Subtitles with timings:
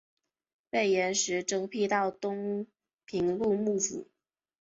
[0.71, 2.65] 被严实征辟到东
[3.05, 4.09] 平路幕府。